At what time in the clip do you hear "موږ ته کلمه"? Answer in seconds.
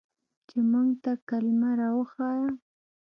0.71-1.71